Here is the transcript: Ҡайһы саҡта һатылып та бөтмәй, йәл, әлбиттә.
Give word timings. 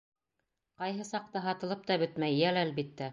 Ҡайһы 0.83 1.05
саҡта 1.09 1.43
һатылып 1.45 1.83
та 1.91 1.99
бөтмәй, 2.05 2.41
йәл, 2.41 2.61
әлбиттә. 2.63 3.09